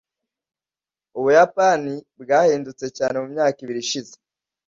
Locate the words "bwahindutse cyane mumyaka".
2.21-3.57